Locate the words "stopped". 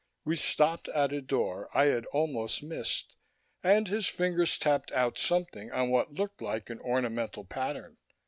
0.35-0.87